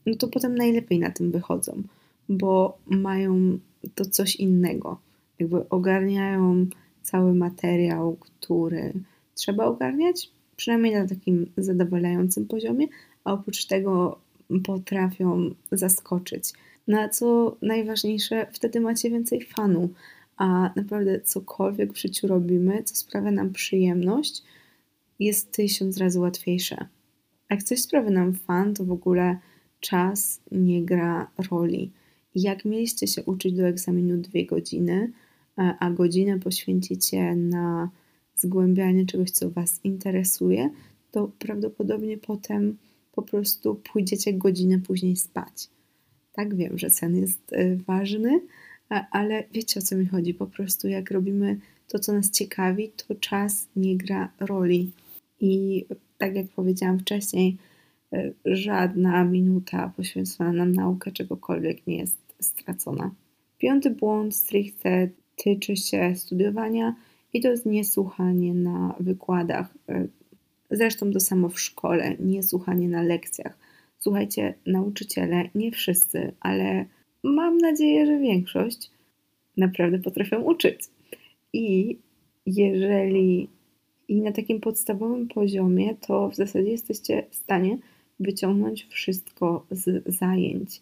no 0.06 0.16
to 0.16 0.28
potem 0.28 0.56
najlepiej 0.56 1.00
na 1.00 1.12
tym 1.12 1.32
wychodzą, 1.32 1.84
bo 2.30 2.78
mają 2.86 3.60
to 3.96 4.06
coś 4.06 4.36
innego. 4.36 5.00
Jakby 5.40 5.70
ogarniają 5.70 6.66
cały 7.02 7.36
materiał, 7.36 8.18
który 8.20 8.94
trzeba 9.36 9.66
ogarniać, 9.66 10.32
przynajmniej 10.56 10.94
na 10.94 11.08
takim 11.08 11.52
zadowalającym 11.58 12.48
poziomie, 12.48 12.88
a 13.24 13.34
oprócz 13.34 13.66
tego 13.66 14.20
potrafią 14.64 15.50
zaskoczyć 15.72 16.54
no 16.88 17.00
a 17.00 17.10
co 17.10 17.58
najważniejsze, 17.62 18.48
wtedy 18.52 18.80
macie 18.80 19.10
więcej 19.10 19.42
fanu, 19.42 19.90
a 20.38 20.70
naprawdę 20.76 21.22
cokolwiek 21.22 21.94
w 21.94 21.98
życiu 21.98 22.28
robimy, 22.28 22.84
co 22.84 22.96
sprawia 22.96 23.32
nam 23.32 23.54
przyjemność, 23.54 24.44
jest 25.20 25.52
tysiąc 25.52 25.98
razy 25.98 26.20
łatwiejsze. 26.20 26.88
Jak 27.50 27.64
coś 27.64 27.82
sprawia 27.82 28.10
nam 28.10 28.34
fan, 28.34 28.74
to 28.74 28.86
w 28.86 28.92
ogóle 28.92 29.38
czas 29.80 30.42
nie 30.52 30.86
gra 30.86 31.32
roli. 31.52 31.92
Jak 32.36 32.66
mieliście 32.66 33.08
się 33.08 33.24
uczyć 33.24 33.54
do 33.54 33.68
egzaminu 33.68 34.18
dwie 34.18 34.46
godziny, 34.46 35.12
a 35.56 35.92
godzinę 35.92 36.40
poświęcicie 36.40 37.36
na 37.36 37.90
zgłębianie 38.36 39.06
czegoś, 39.06 39.32
co 39.32 39.50
Was 39.50 39.80
interesuje, 39.84 40.70
to 41.12 41.32
prawdopodobnie 41.40 42.18
potem 42.18 42.78
po 43.12 43.22
prostu 43.22 43.76
pójdziecie 43.76 44.34
godzinę 44.34 44.80
później 44.80 45.16
spać. 45.16 45.70
Tak, 46.34 46.56
wiem, 46.56 46.78
że 46.78 46.90
sen 46.90 47.16
jest 47.16 47.54
e, 47.54 47.76
ważny, 47.76 48.42
ale 49.12 49.44
wiecie 49.54 49.80
o 49.80 49.84
co 49.84 49.96
mi 49.96 50.06
chodzi. 50.06 50.34
Po 50.34 50.48
prostu 50.48 50.88
jak 50.88 51.12
robimy 51.12 51.60
to, 51.88 52.00
co 52.00 52.14
nas 52.14 52.32
ciekawi, 52.32 52.90
to 52.90 53.16
czas 53.16 53.68
nie 53.76 53.98
gra 53.98 54.32
roli. 54.40 54.92
I 55.42 55.86
tak 56.18 56.36
jak 56.36 56.48
powiedziałam 56.48 57.00
wcześniej, 57.00 57.58
e, 58.14 58.32
żadna 58.46 59.24
minuta 59.24 59.94
poświęcona 59.98 60.52
na 60.52 60.66
naukę 60.66 61.12
czegokolwiek 61.12 61.88
nie 61.88 61.98
jest 61.98 62.18
stracona. 62.40 63.12
Piąty 63.58 63.90
błąd 63.90 64.36
stricte 64.36 65.10
tyczy 65.36 65.76
się 65.76 66.16
studiowania 66.16 66.96
i 67.34 67.42
to 67.42 67.48
jest 67.48 67.66
niesłuchanie 67.66 68.54
na 68.54 68.96
wykładach. 69.00 69.74
E, 69.90 70.08
zresztą 70.72 71.12
to 71.12 71.20
samo 71.20 71.50
w 71.50 71.60
szkole, 71.60 72.16
niesłuchanie 72.20 72.88
na 72.88 73.02
lekcjach. 73.02 73.58
Słuchajcie, 74.00 74.54
nauczyciele, 74.66 75.50
nie 75.56 75.72
wszyscy, 75.72 76.34
ale 76.40 76.86
mam 77.24 77.58
nadzieję, 77.58 78.06
że 78.06 78.20
większość 78.20 78.92
naprawdę 79.58 80.00
potrafią 80.00 80.42
uczyć. 80.42 80.80
I 81.54 81.98
jeżeli 82.46 83.48
i 84.08 84.22
na 84.22 84.32
takim 84.32 84.60
podstawowym 84.60 85.28
poziomie, 85.28 85.96
to 85.96 86.30
w 86.30 86.36
zasadzie 86.36 86.72
jesteście 86.72 87.24
w 87.30 87.36
stanie 87.36 87.78
wyciągnąć 88.20 88.86
wszystko 88.86 89.66
z 89.72 90.04
zajęć. 90.08 90.82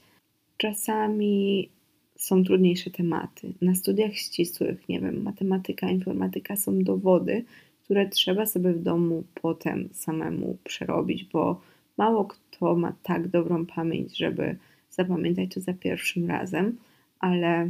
Czasami 0.58 1.70
są 2.16 2.44
trudniejsze 2.44 2.92
tematy. 2.92 3.54
Na 3.62 3.76
studiach 3.76 4.14
ścisłych, 4.14 4.90
nie 4.90 5.00
wiem, 5.00 5.24
matematyka, 5.24 5.90
informatyka 5.90 6.56
są 6.56 6.84
dowody, 6.84 7.44
które 7.84 8.10
trzeba 8.10 8.46
sobie 8.46 8.74
w 8.74 8.84
domu 8.84 9.24
potem 9.42 9.90
samemu 9.94 10.58
przerobić, 10.64 11.24
bo 11.24 11.62
mało 11.98 12.26
kto 12.26 12.76
ma 12.76 12.94
tak 13.04 13.28
dobrą 13.28 13.66
pamięć, 13.66 14.18
żeby 14.18 14.56
zapamiętać 14.92 15.54
to 15.54 15.62
za 15.62 15.74
pierwszym 15.74 16.30
razem, 16.30 16.78
ale 17.20 17.70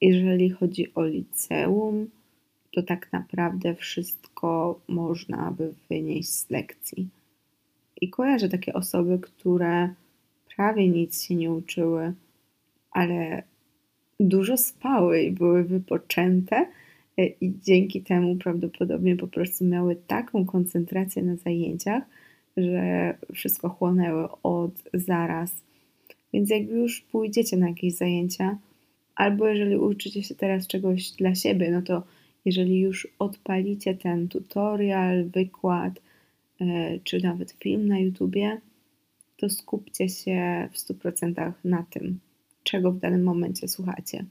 jeżeli 0.00 0.50
chodzi 0.50 0.94
o 0.94 1.04
liceum, 1.04 2.06
to 2.72 2.82
tak 2.82 3.12
naprawdę 3.12 3.74
wszystko 3.74 4.80
można 4.88 5.50
by 5.50 5.74
wynieść 5.90 6.30
z 6.30 6.50
lekcji. 6.50 7.08
I 8.00 8.10
kojarzę 8.10 8.48
takie 8.48 8.72
osoby, 8.72 9.18
które 9.18 9.88
prawie 10.56 10.88
nic 10.88 11.22
się 11.22 11.34
nie 11.34 11.52
uczyły, 11.52 12.12
ale 12.90 13.42
dużo 14.20 14.56
spały 14.56 15.22
i 15.22 15.32
były 15.32 15.64
wypoczęte, 15.64 16.66
i 17.16 17.52
dzięki 17.62 18.02
temu 18.02 18.36
prawdopodobnie 18.36 19.16
po 19.16 19.26
prostu 19.26 19.64
miały 19.64 19.96
taką 19.96 20.46
koncentrację 20.46 21.22
na 21.22 21.36
zajęciach, 21.36 22.02
że 22.56 23.14
wszystko 23.34 23.68
chłonęły 23.68 24.28
od 24.42 24.72
zaraz. 24.94 25.52
Więc 26.34 26.50
jakby 26.50 26.74
już 26.74 27.00
pójdziecie 27.00 27.56
na 27.56 27.68
jakieś 27.68 27.94
zajęcia, 27.94 28.58
albo 29.14 29.48
jeżeli 29.48 29.76
uczycie 29.76 30.22
się 30.22 30.34
teraz 30.34 30.66
czegoś 30.66 31.10
dla 31.10 31.34
siebie, 31.34 31.70
no 31.70 31.82
to 31.82 32.02
jeżeli 32.44 32.80
już 32.80 33.08
odpalicie 33.18 33.94
ten 33.94 34.28
tutorial, 34.28 35.24
wykład, 35.24 36.02
yy, 36.60 37.00
czy 37.04 37.22
nawet 37.22 37.50
film 37.50 37.88
na 37.88 37.98
YouTubie, 37.98 38.60
to 39.36 39.50
skupcie 39.50 40.08
się 40.08 40.68
w 40.72 40.76
100% 40.78 41.52
na 41.64 41.86
tym, 41.90 42.18
czego 42.62 42.92
w 42.92 42.98
danym 42.98 43.22
momencie 43.22 43.68
słuchacie. 43.68 44.24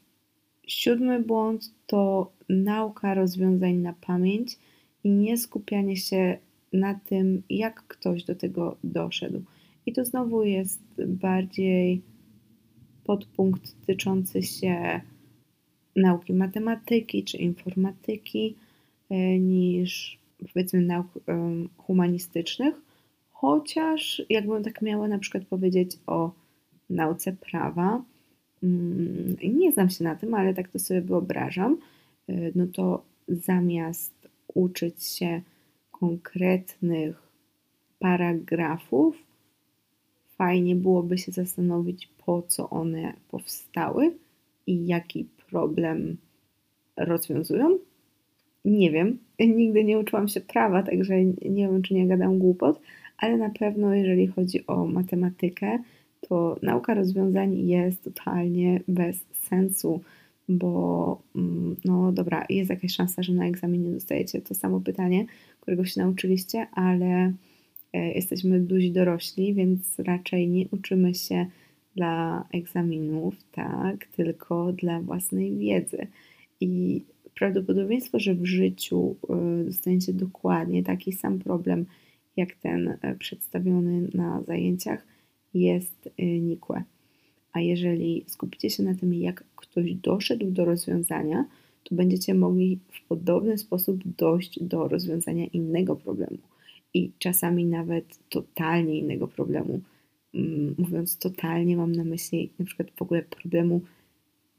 Siódmy 0.67 1.19
błąd 1.19 1.71
to 1.87 2.31
nauka 2.49 3.13
rozwiązań 3.13 3.75
na 3.75 3.93
pamięć 3.93 4.57
i 5.03 5.09
nie 5.09 5.37
skupianie 5.37 5.97
się 5.97 6.37
na 6.73 6.93
tym, 6.93 7.43
jak 7.49 7.83
ktoś 7.87 8.23
do 8.23 8.35
tego 8.35 8.77
doszedł. 8.83 9.41
I 9.85 9.93
to 9.93 10.05
znowu 10.05 10.43
jest 10.43 10.81
bardziej 11.07 12.01
podpunkt 13.03 13.79
dotyczący 13.79 14.43
się 14.43 15.01
nauki 15.95 16.33
matematyki 16.33 17.23
czy 17.23 17.37
informatyki 17.37 18.55
e, 19.09 19.39
niż 19.39 20.19
powiedzmy 20.53 20.81
nauk 20.81 21.07
humanistycznych, 21.77 22.75
chociaż 23.31 24.21
jakbym 24.29 24.63
tak 24.63 24.81
miała 24.81 25.07
na 25.07 25.19
przykład 25.19 25.45
powiedzieć 25.45 25.97
o 26.07 26.31
nauce 26.89 27.31
prawa, 27.31 28.03
mm, 28.63 29.35
nie 29.43 29.71
znam 29.71 29.89
się 29.89 30.03
na 30.03 30.15
tym, 30.15 30.33
ale 30.33 30.53
tak 30.53 30.67
to 30.67 30.79
sobie 30.79 31.01
wyobrażam, 31.01 31.77
e, 32.27 32.33
no 32.55 32.67
to 32.67 33.03
zamiast 33.27 34.29
uczyć 34.53 35.03
się 35.03 35.41
konkretnych 35.91 37.23
paragrafów, 37.99 39.22
fajnie 40.37 40.75
byłoby 40.75 41.17
się 41.17 41.31
zastanowić, 41.31 42.09
po 42.25 42.41
co 42.41 42.69
one 42.69 43.13
powstały 43.31 44.11
i 44.67 44.87
jaki 44.87 45.25
problem 45.49 46.17
rozwiązują. 46.97 47.77
Nie 48.65 48.91
wiem, 48.91 49.17
nigdy 49.39 49.83
nie 49.83 49.99
uczyłam 49.99 50.27
się 50.27 50.41
prawa, 50.41 50.83
także 50.83 51.25
nie 51.25 51.67
wiem, 51.67 51.81
czy 51.81 51.93
nie 51.93 52.07
gadam 52.07 52.39
głupot, 52.39 52.81
ale 53.17 53.37
na 53.37 53.49
pewno, 53.49 53.95
jeżeli 53.95 54.27
chodzi 54.27 54.67
o 54.67 54.85
matematykę, 54.85 55.79
to 56.29 56.57
nauka 56.61 56.93
rozwiązań 56.93 57.67
jest 57.67 58.03
totalnie 58.03 58.81
bez 58.87 59.17
sensu, 59.49 60.01
bo 60.49 61.21
mm, 61.35 61.75
no 61.85 62.11
dobra, 62.11 62.45
jest 62.49 62.69
jakaś 62.69 62.95
szansa, 62.95 63.23
że 63.23 63.33
na 63.33 63.45
egzaminie 63.45 63.91
dostajecie 63.91 64.41
to 64.41 64.55
samo 64.55 64.79
pytanie, 64.81 65.25
którego 65.61 65.85
się 65.85 66.01
nauczyliście, 66.01 66.67
ale 66.71 67.33
jesteśmy 67.93 68.59
dość 68.59 68.91
dorośli, 68.91 69.53
więc 69.53 69.99
raczej 69.99 70.49
nie 70.49 70.65
uczymy 70.71 71.13
się 71.13 71.45
dla 71.95 72.47
egzaminów, 72.53 73.35
tak, 73.51 74.05
tylko 74.05 74.73
dla 74.73 75.01
własnej 75.01 75.57
wiedzy. 75.57 76.07
I 76.61 77.01
prawdopodobieństwo, 77.35 78.19
że 78.19 78.35
w 78.35 78.45
życiu 78.45 79.15
e, 79.29 79.63
dostaniecie 79.63 80.13
dokładnie 80.13 80.83
taki 80.83 81.13
sam 81.13 81.39
problem, 81.39 81.85
jak 82.37 82.53
ten 82.53 82.97
e, 83.01 83.15
przedstawiony 83.15 84.07
na 84.13 84.41
zajęciach, 84.41 85.07
jest 85.53 86.09
nikłe. 86.41 86.83
A 87.51 87.61
jeżeli 87.61 88.23
skupicie 88.27 88.69
się 88.69 88.83
na 88.83 88.95
tym, 88.95 89.13
jak 89.13 89.43
ktoś 89.55 89.93
doszedł 89.93 90.51
do 90.51 90.65
rozwiązania, 90.65 91.45
to 91.83 91.95
będziecie 91.95 92.33
mogli 92.33 92.79
w 92.91 93.07
podobny 93.07 93.57
sposób 93.57 93.99
dojść 94.17 94.63
do 94.63 94.87
rozwiązania 94.87 95.45
innego 95.45 95.95
problemu. 95.95 96.37
I 96.93 97.11
czasami 97.19 97.65
nawet 97.65 98.19
totalnie 98.29 98.99
innego 98.99 99.27
problemu. 99.27 99.81
Mm, 100.33 100.75
mówiąc 100.77 101.17
totalnie, 101.17 101.77
mam 101.77 101.91
na 101.91 102.03
myśli 102.03 102.49
na 102.59 102.65
przykład 102.65 102.91
w 102.95 103.01
ogóle 103.01 103.21
problemu 103.21 103.81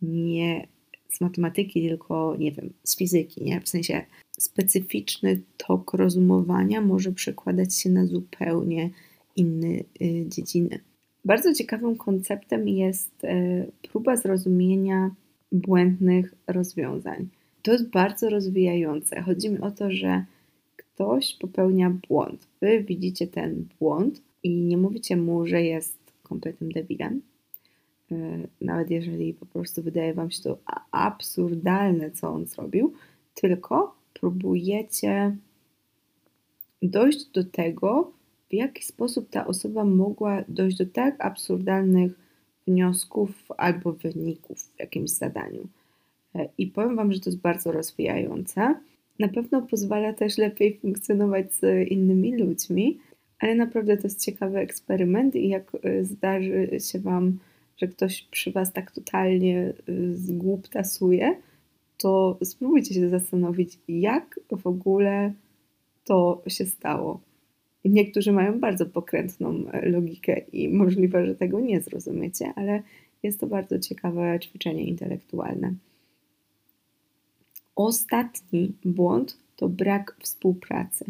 nie 0.03 0.67
z 1.09 1.21
matematyki, 1.21 1.89
tylko 1.89 2.37
nie 2.39 2.53
wiem, 2.53 2.73
z 2.83 2.97
fizyki, 2.97 3.45
nie? 3.45 3.61
W 3.61 3.69
sensie 3.69 4.03
specyficzny 4.31 5.41
tok 5.57 5.95
rozumowania 5.95 6.81
może 6.81 7.13
przekładać 7.13 7.75
się 7.77 7.91
na 7.91 8.07
zupełnie 8.07 8.91
inne 9.37 9.69
y, 9.69 9.85
dziedziny. 10.29 10.79
Bardzo 11.25 11.55
ciekawym 11.55 11.97
konceptem 11.97 12.69
jest 12.69 13.25
e, 13.25 13.67
próba 13.93 14.17
zrozumienia 14.17 15.11
błędnych 15.53 16.35
rozwiązań. 16.47 17.29
To 17.63 17.73
jest 17.73 17.91
bardzo 17.91 18.31
rozwijające. 18.31 19.23
Chodzi 19.23 19.51
mi 19.51 19.59
o 19.59 19.71
to, 19.71 19.91
że 19.91 20.25
ktoś 20.95 21.35
popełnia 21.35 21.91
błąd. 22.09 22.47
Wy 22.61 22.85
widzicie 22.85 23.27
ten 23.27 23.69
błąd 23.79 24.23
i 24.43 24.51
nie 24.51 24.77
mówicie 24.77 25.17
mu, 25.17 25.47
że 25.47 25.63
jest 25.63 25.99
kompletnym 26.23 26.73
debilem. 26.73 27.23
E, 28.13 28.17
nawet 28.61 28.91
jeżeli 28.91 29.35
po 29.35 29.47
prostu 29.47 29.83
wydaje 29.83 30.15
Wam 30.15 30.31
się 30.31 30.43
to 30.43 30.59
absurdalne, 30.91 32.11
co 32.11 32.29
on 32.29 32.47
zrobił, 32.47 32.93
tylko 33.35 33.95
próbujecie 34.15 35.37
dojść 36.83 37.25
do 37.25 37.45
tego, 37.45 38.13
w 38.51 38.55
jaki 38.55 38.85
sposób 38.85 39.31
ta 39.31 39.47
osoba 39.47 39.85
mogła 39.85 40.45
dojść 40.49 40.77
do 40.77 40.87
tak 40.87 41.25
absurdalnych 41.25 42.13
wniosków 42.67 43.31
albo 43.57 43.93
wyników 43.93 44.59
w 44.59 44.81
jakimś 44.81 45.11
zadaniu. 45.11 45.69
E, 46.35 46.49
I 46.59 46.67
powiem 46.67 46.97
Wam, 46.97 47.13
że 47.13 47.21
to 47.21 47.31
jest 47.31 47.41
bardzo 47.41 47.73
rozwijające. 47.73 48.75
Na 49.19 49.29
pewno 49.29 49.63
pozwala 49.63 50.13
też 50.13 50.39
lepiej 50.39 50.79
funkcjonować 50.79 51.55
z 51.55 51.89
innymi 51.89 52.37
ludźmi, 52.37 52.99
ale 53.39 53.55
naprawdę 53.55 53.97
to 53.97 54.03
jest 54.03 54.25
ciekawy 54.25 54.59
eksperyment 54.59 55.35
i 55.35 55.49
jak 55.49 55.73
e, 55.83 56.05
zdarzy 56.05 56.69
się 56.91 56.99
Wam, 56.99 57.39
że 57.77 57.89
ktoś 57.89 58.23
przy 58.23 58.53
Was 58.53 58.73
tak 58.73 58.91
totalnie 58.91 59.61
e, 59.61 59.73
zgłuptasuje, 60.15 61.37
to 61.99 62.39
spróbujcie 62.45 62.95
się 62.95 63.09
zastanowić, 63.09 63.79
jak 63.89 64.41
w 64.51 64.67
ogóle 64.67 65.33
to 66.05 66.43
się 66.49 66.67
stało. 66.67 67.21
Niektórzy 67.85 68.33
mają 68.33 68.61
bardzo 68.61 68.87
pokrętną 68.87 69.65
e, 69.73 69.89
logikę 69.89 70.39
i 70.39 70.69
możliwe, 70.69 71.27
że 71.27 71.35
tego 71.35 71.61
nie 71.61 71.81
zrozumiecie, 71.81 72.53
ale 72.57 72.83
jest 73.23 73.41
to 73.41 73.47
bardzo 73.47 73.79
ciekawe 73.79 74.39
ćwiczenie 74.41 74.85
intelektualne. 74.85 75.75
Ostatni 77.77 78.73
błąd 78.85 79.39
to 79.57 79.69
brak 79.69 80.17
współpracy. 80.21 81.05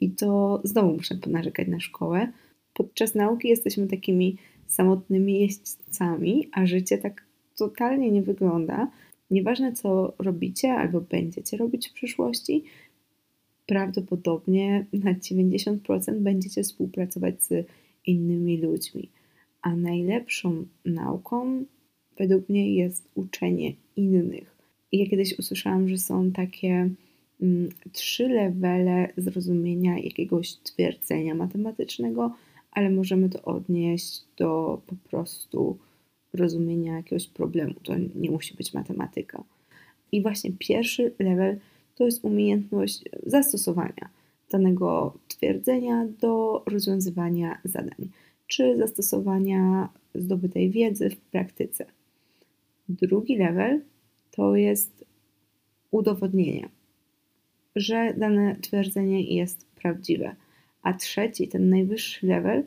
I 0.00 0.10
to 0.10 0.60
znowu 0.64 0.92
muszę 0.92 1.14
ponarzekać 1.14 1.68
na 1.68 1.80
szkołę. 1.80 2.32
Podczas 2.74 3.14
nauki 3.14 3.48
jesteśmy 3.48 3.86
takimi 3.86 4.36
samotnymi 4.66 5.40
jeźdźcami, 5.40 6.48
a 6.52 6.66
życie 6.66 6.98
tak 6.98 7.24
totalnie 7.56 8.10
nie 8.10 8.22
wygląda. 8.22 8.90
Nieważne 9.30 9.72
co 9.72 10.14
robicie 10.18 10.72
albo 10.72 11.00
będziecie 11.00 11.56
robić 11.56 11.88
w 11.88 11.92
przyszłości, 11.92 12.64
prawdopodobnie 13.66 14.86
na 14.92 15.14
90% 15.14 16.20
będziecie 16.20 16.62
współpracować 16.62 17.42
z 17.42 17.66
innymi 18.06 18.58
ludźmi. 18.58 19.10
A 19.62 19.76
najlepszą 19.76 20.66
nauką 20.84 21.64
według 22.18 22.48
mnie 22.48 22.74
jest 22.74 23.08
uczenie 23.14 23.72
innych. 23.96 24.53
I 24.94 24.98
ja 24.98 25.06
kiedyś 25.06 25.38
usłyszałam, 25.38 25.88
że 25.88 25.98
są 25.98 26.32
takie 26.32 26.90
mm, 27.42 27.68
trzy 27.92 28.28
levele 28.28 29.12
zrozumienia 29.16 29.98
jakiegoś 29.98 30.54
twierdzenia 30.54 31.34
matematycznego, 31.34 32.34
ale 32.72 32.90
możemy 32.90 33.28
to 33.28 33.42
odnieść 33.42 34.22
do 34.36 34.80
po 34.86 34.94
prostu 35.10 35.78
rozumienia 36.34 36.96
jakiegoś 36.96 37.26
problemu. 37.28 37.74
To 37.82 37.92
nie 38.14 38.30
musi 38.30 38.56
być 38.56 38.74
matematyka. 38.74 39.44
I 40.12 40.22
właśnie 40.22 40.52
pierwszy 40.58 41.12
level 41.18 41.58
to 41.94 42.04
jest 42.04 42.24
umiejętność 42.24 43.04
zastosowania 43.26 44.08
danego 44.50 45.18
twierdzenia 45.28 46.06
do 46.20 46.62
rozwiązywania 46.66 47.58
zadań, 47.64 48.08
czy 48.46 48.78
zastosowania 48.78 49.88
zdobytej 50.14 50.70
wiedzy 50.70 51.10
w 51.10 51.16
praktyce. 51.16 51.86
Drugi 52.88 53.36
level 53.36 53.80
to 54.36 54.56
jest 54.56 55.04
udowodnienie, 55.90 56.68
że 57.76 58.14
dane 58.16 58.56
twierdzenie 58.60 59.22
jest 59.22 59.66
prawdziwe. 59.66 60.36
A 60.82 60.92
trzeci, 60.92 61.48
ten 61.48 61.68
najwyższy 61.68 62.26
level, 62.26 62.64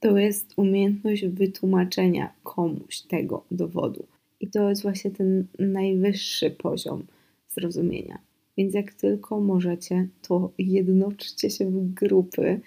to 0.00 0.18
jest 0.18 0.52
umiejętność 0.56 1.26
wytłumaczenia 1.26 2.32
komuś 2.42 3.00
tego 3.00 3.44
dowodu. 3.50 4.06
I 4.40 4.48
to 4.48 4.68
jest 4.68 4.82
właśnie 4.82 5.10
ten 5.10 5.46
najwyższy 5.58 6.50
poziom 6.50 7.06
zrozumienia. 7.48 8.18
Więc 8.56 8.74
jak 8.74 8.92
tylko 8.92 9.40
możecie, 9.40 10.08
to 10.22 10.52
jednoczcie 10.58 11.50
się 11.50 11.70
w 11.70 11.94
grupy. 11.94 12.60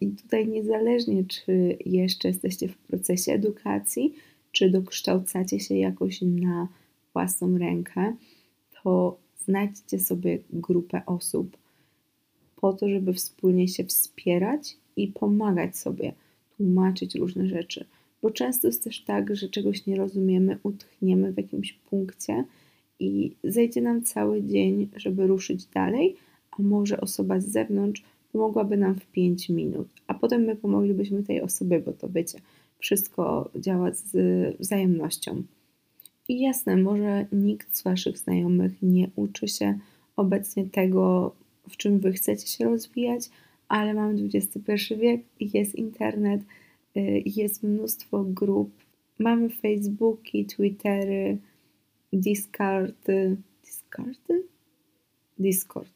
I 0.00 0.08
tutaj 0.08 0.48
niezależnie, 0.48 1.24
czy 1.24 1.78
jeszcze 1.86 2.28
jesteście 2.28 2.68
w 2.68 2.76
procesie 2.76 3.32
edukacji, 3.32 4.14
czy 4.52 4.70
dokształcacie 4.70 5.60
się 5.60 5.76
jakoś 5.76 6.22
na 6.22 6.68
własną 7.16 7.58
rękę, 7.58 8.16
to 8.82 9.18
znajdźcie 9.44 9.98
sobie 9.98 10.38
grupę 10.50 11.02
osób 11.06 11.56
po 12.56 12.72
to, 12.72 12.88
żeby 12.88 13.14
wspólnie 13.14 13.68
się 13.68 13.84
wspierać 13.84 14.76
i 14.96 15.08
pomagać 15.08 15.76
sobie, 15.76 16.12
tłumaczyć 16.56 17.14
różne 17.14 17.46
rzeczy. 17.46 17.84
Bo 18.22 18.30
często 18.30 18.66
jest 18.66 18.84
też 18.84 19.04
tak, 19.04 19.36
że 19.36 19.48
czegoś 19.48 19.86
nie 19.86 19.96
rozumiemy, 19.96 20.58
utchniemy 20.62 21.32
w 21.32 21.36
jakimś 21.36 21.72
punkcie 21.72 22.44
i 23.00 23.32
zejdzie 23.44 23.80
nam 23.80 24.02
cały 24.02 24.42
dzień, 24.42 24.88
żeby 24.96 25.26
ruszyć 25.26 25.64
dalej, 25.64 26.16
a 26.50 26.62
może 26.62 27.00
osoba 27.00 27.40
z 27.40 27.46
zewnątrz 27.46 28.04
pomogłaby 28.32 28.76
nam 28.76 28.94
w 28.94 29.06
5 29.06 29.48
minut, 29.48 29.88
a 30.06 30.14
potem 30.14 30.42
my 30.42 30.56
pomoglibyśmy 30.56 31.22
tej 31.22 31.42
osobie, 31.42 31.80
bo 31.80 31.92
to 31.92 32.08
wiecie, 32.08 32.38
wszystko 32.78 33.50
działa 33.56 33.92
z 33.92 34.12
wzajemnością. 34.60 35.42
I 36.28 36.40
jasne, 36.40 36.76
może 36.76 37.26
nikt 37.32 37.76
z 37.76 37.82
Waszych 37.82 38.18
znajomych 38.18 38.72
nie 38.82 39.10
uczy 39.16 39.48
się 39.48 39.78
obecnie 40.16 40.64
tego, 40.64 41.34
w 41.68 41.76
czym 41.76 41.98
Wy 41.98 42.12
chcecie 42.12 42.46
się 42.46 42.64
rozwijać, 42.64 43.22
ale 43.68 43.94
mamy 43.94 44.22
XXI 44.34 44.94
wiek, 44.96 45.20
jest 45.40 45.74
internet, 45.74 46.40
y, 46.96 47.22
jest 47.26 47.62
mnóstwo 47.62 48.24
grup, 48.24 48.70
mamy 49.18 49.50
Facebooki, 49.50 50.46
Twittery, 50.46 51.38
Discardy, 52.12 53.36
Discardy? 53.64 54.46
Discord, 55.38 55.90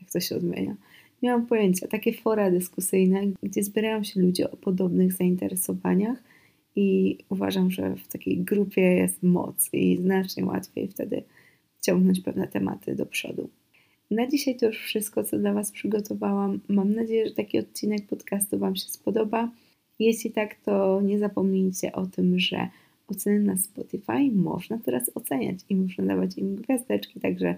jak 0.00 0.10
to 0.10 0.20
się 0.20 0.36
odmienia. 0.36 0.76
Nie 1.22 1.30
mam 1.30 1.46
pojęcia. 1.46 1.88
Takie 1.88 2.12
fora 2.12 2.50
dyskusyjne, 2.50 3.22
gdzie 3.42 3.62
zbierają 3.62 4.04
się 4.04 4.20
ludzie 4.20 4.50
o 4.50 4.56
podobnych 4.56 5.12
zainteresowaniach 5.12 6.22
i 6.76 7.18
uważam, 7.28 7.70
że 7.70 7.96
w 7.96 8.08
takiej 8.08 8.38
grupie 8.38 8.82
jest 8.82 9.22
moc 9.22 9.68
i 9.72 9.96
znacznie 9.96 10.44
łatwiej 10.44 10.88
wtedy 10.88 11.22
ciągnąć 11.80 12.20
pewne 12.20 12.48
tematy 12.48 12.94
do 12.94 13.06
przodu. 13.06 13.48
Na 14.10 14.26
dzisiaj 14.26 14.56
to 14.56 14.66
już 14.66 14.78
wszystko, 14.78 15.24
co 15.24 15.38
dla 15.38 15.52
Was 15.52 15.72
przygotowałam. 15.72 16.60
Mam 16.68 16.94
nadzieję, 16.94 17.28
że 17.28 17.34
taki 17.34 17.58
odcinek 17.58 18.06
podcastu 18.06 18.58
Wam 18.58 18.76
się 18.76 18.88
spodoba. 18.88 19.50
Jeśli 19.98 20.30
tak, 20.30 20.54
to 20.54 21.00
nie 21.00 21.18
zapomnijcie 21.18 21.92
o 21.92 22.06
tym, 22.06 22.38
że 22.38 22.68
oceny 23.08 23.40
na 23.40 23.56
Spotify 23.56 24.30
można 24.34 24.78
teraz 24.78 25.10
oceniać 25.14 25.58
i 25.68 25.76
można 25.76 26.04
dawać 26.04 26.38
im 26.38 26.56
gwiazdeczki, 26.56 27.20
także 27.20 27.54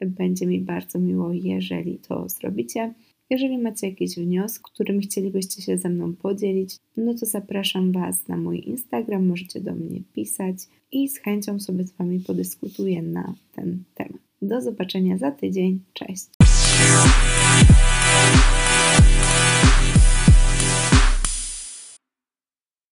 będzie 0.00 0.46
mi 0.46 0.60
bardzo 0.60 0.98
miło, 0.98 1.32
jeżeli 1.32 1.98
to 1.98 2.28
zrobicie. 2.28 2.92
Jeżeli 3.30 3.58
macie 3.58 3.88
jakiś 3.88 4.16
wniosek, 4.16 4.62
którym 4.62 5.00
chcielibyście 5.00 5.62
się 5.62 5.78
ze 5.78 5.88
mną 5.88 6.14
podzielić, 6.16 6.76
no 6.96 7.14
to 7.14 7.26
zapraszam 7.26 7.92
Was 7.92 8.28
na 8.28 8.36
mój 8.36 8.68
Instagram, 8.68 9.26
możecie 9.26 9.60
do 9.60 9.74
mnie 9.74 10.00
pisać 10.14 10.56
i 10.92 11.08
z 11.08 11.18
chęcią 11.18 11.60
sobie 11.60 11.84
z 11.84 11.92
Wami 11.92 12.20
podyskutuję 12.20 13.02
na 13.02 13.34
ten 13.54 13.84
temat. 13.94 14.20
Do 14.42 14.60
zobaczenia 14.60 15.18
za 15.18 15.30
tydzień. 15.30 15.80
Cześć! 15.92 16.24